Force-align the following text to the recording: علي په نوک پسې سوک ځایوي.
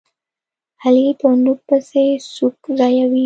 علي 0.83 1.05
په 1.19 1.27
نوک 1.43 1.59
پسې 1.67 2.03
سوک 2.33 2.57
ځایوي. 2.79 3.19